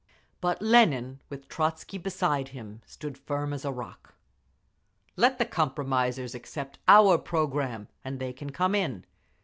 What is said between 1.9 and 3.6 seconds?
beside him, stood firm